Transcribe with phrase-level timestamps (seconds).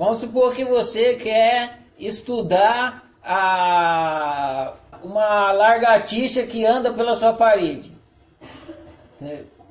[0.00, 4.72] Vamos supor que você quer estudar a,
[5.04, 7.94] uma largatixa que anda pela sua parede.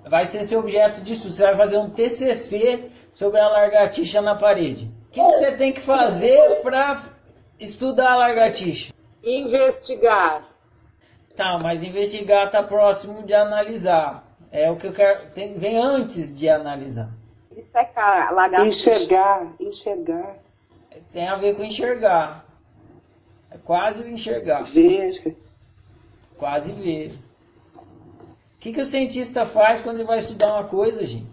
[0.08, 1.34] Vai ser seu objeto de estudo.
[1.34, 4.92] Você vai fazer um TCC sobre a largatixa na parede.
[5.08, 7.02] O que, que você tem que fazer para
[7.60, 8.94] estudar a lagartixa?
[9.24, 10.48] Investigar.
[11.36, 14.24] Tá, mas investigar está próximo de analisar.
[14.52, 15.32] É o que eu quero.
[15.32, 17.10] Tem, vem antes de analisar.
[17.52, 18.92] Dissecar lagartixa.
[18.92, 20.36] Enxergar, enxergar.
[21.12, 22.46] Tem a ver com enxergar.
[23.52, 24.64] É quase enxergar.
[24.64, 25.36] Ver.
[26.38, 27.18] Quase ver.
[27.76, 31.28] O que, que o cientista faz quando ele vai estudar uma coisa, gente?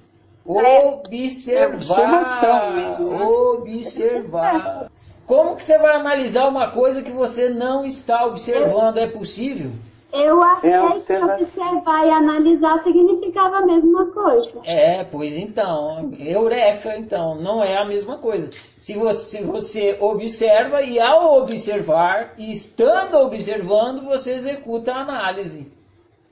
[0.44, 1.74] Observar.
[1.74, 3.24] observação mesmo, né?
[3.24, 4.90] Observar.
[5.26, 8.98] Como que você vai analisar uma coisa que você não está observando?
[8.98, 9.72] É possível?
[10.18, 14.50] Eu achei É, que observa- observar e analisar significava a mesma coisa.
[14.64, 18.50] É, pois então, eureka, então, não é a mesma coisa.
[18.78, 25.70] Se você, se você observa e ao observar, e estando observando, você executa a análise.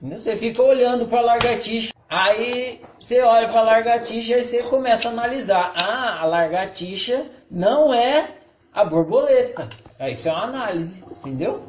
[0.00, 5.08] Você fica olhando para a lagartixa, aí você olha para a lagartixa e você começa
[5.08, 5.72] a analisar.
[5.74, 8.28] Ah, a lagartixa não é
[8.72, 9.68] a borboleta.
[10.10, 11.62] Isso é uma análise, entendeu?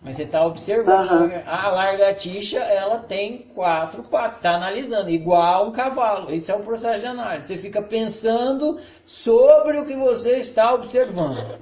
[0.00, 1.10] Mas você está observando.
[1.10, 1.42] Aham.
[1.46, 4.38] A lagartixa, ela tem quatro patas.
[4.38, 6.30] Está analisando, igual um cavalo.
[6.32, 7.48] Esse é o processo de análise.
[7.48, 11.58] Você fica pensando sobre o que você está observando.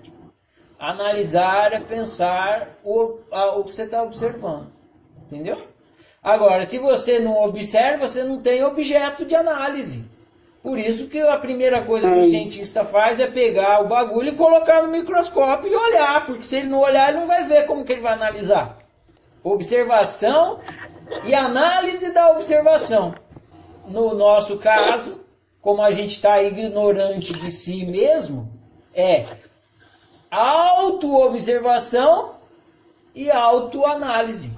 [0.79, 4.67] Analisar é pensar o, a- o que você está observando.
[5.25, 5.67] Entendeu?
[6.23, 10.05] Agora, se você não observa, você não tem objeto de análise.
[10.67, 14.37] Por isso que a primeira coisa que o cientista faz é pegar o bagulho e
[14.37, 17.85] colocar no microscópio e olhar, porque se ele não olhar, ele não vai ver como
[17.85, 18.79] que ele vai analisar.
[19.45, 20.59] Observação
[21.23, 23.15] e análise da observação.
[23.87, 25.21] No nosso caso,
[25.63, 28.51] como a gente está ignorante de si mesmo,
[28.93, 29.37] é
[30.29, 32.41] auto-observação
[33.15, 34.51] e autoanálise.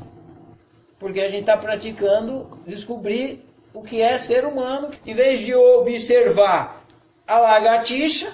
[0.99, 6.85] Porque a gente está praticando descobrir o que é ser humano, em vez de observar
[7.27, 8.33] a lagartixa,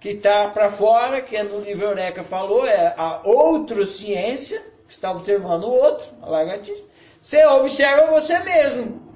[0.00, 4.92] que está para fora, que é no livro Eureka falou, é a outra ciência, que
[4.92, 6.84] está observando o outro, a lagartixa.
[7.20, 9.08] Você observa você mesmo.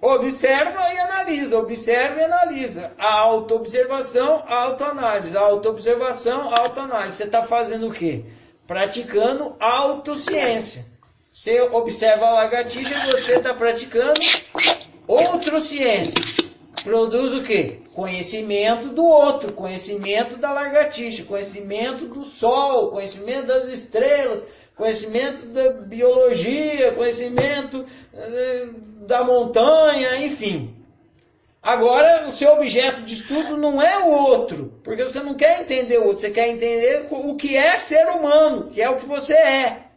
[0.00, 2.92] Observa e analisa, observa e analisa.
[2.96, 5.36] A autoobservação, autoanálise.
[5.36, 7.16] A autoobservação, autoanálise.
[7.16, 8.24] Você está fazendo o quê?
[8.66, 10.84] Praticando autociência.
[11.30, 14.18] Você observa a lagartixa, você está praticando
[15.06, 16.14] outra ciência.
[16.82, 17.80] Produz o quê?
[17.92, 26.92] Conhecimento do outro, conhecimento da lagartixa, conhecimento do sol, conhecimento das estrelas, conhecimento da biologia,
[26.92, 27.84] conhecimento
[28.14, 28.68] eh,
[29.06, 30.74] da montanha, enfim.
[31.62, 35.98] Agora, o seu objeto de estudo não é o outro, porque você não quer entender
[35.98, 39.34] o outro, você quer entender o que é ser humano, que é o que você
[39.34, 39.87] é.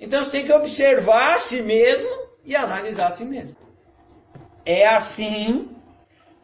[0.00, 2.08] Então você tem que observar a si mesmo
[2.42, 3.54] e analisar a si mesmo.
[4.64, 5.68] É assim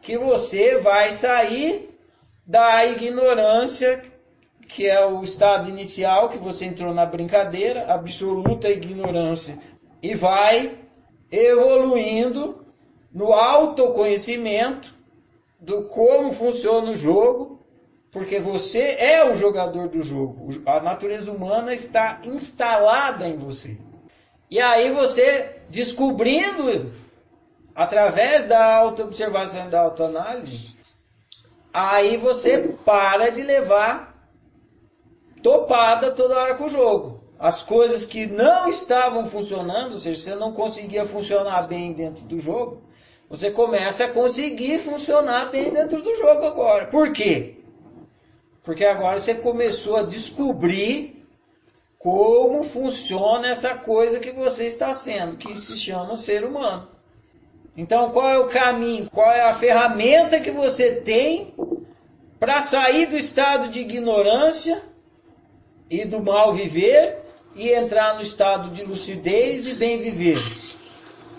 [0.01, 1.89] que você vai sair
[2.45, 4.03] da ignorância,
[4.69, 9.57] que é o estado inicial que você entrou na brincadeira, absoluta ignorância,
[10.01, 10.79] e vai
[11.31, 12.65] evoluindo
[13.11, 14.95] no autoconhecimento
[15.59, 17.56] do como funciona o jogo,
[18.17, 20.49] porque você é o jogador do jogo.
[20.65, 23.77] A natureza humana está instalada em você.
[24.49, 26.91] E aí você descobrindo
[27.75, 30.75] através da autoobservação e da autoanálise,
[31.71, 34.15] aí você para de levar
[35.43, 37.23] topada toda hora com o jogo.
[37.37, 42.39] As coisas que não estavam funcionando, ou seja, você não conseguia funcionar bem dentro do
[42.39, 42.81] jogo,
[43.29, 46.87] você começa a conseguir funcionar bem dentro do jogo agora.
[46.87, 47.57] Por quê?
[48.67, 51.25] Porque agora você começou a descobrir
[51.97, 56.89] como funciona essa coisa que você está sendo, que se chama ser humano.
[57.77, 59.09] Então, qual é o caminho?
[59.09, 61.55] Qual é a ferramenta que você tem
[62.41, 64.83] para sair do estado de ignorância
[65.89, 67.19] e do mal viver
[67.55, 70.43] e entrar no estado de lucidez e bem viver?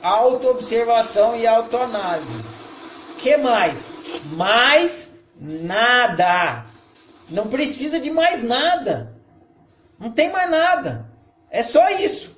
[0.00, 2.42] Autoobservação e autoanálise.
[3.18, 3.94] Que mais?
[4.32, 6.77] Mais nada.
[7.30, 9.14] Não precisa de mais nada.
[9.98, 11.10] Não tem mais nada.
[11.50, 12.37] É só isso.